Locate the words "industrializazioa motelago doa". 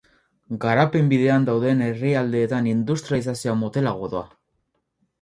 2.75-4.29